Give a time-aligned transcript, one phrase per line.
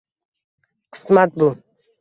[0.91, 1.55] Qismat bu…